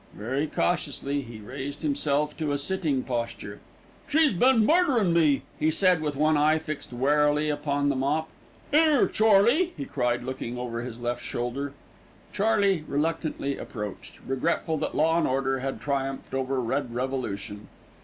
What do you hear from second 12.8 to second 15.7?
reluctantly approached, regretful that law and order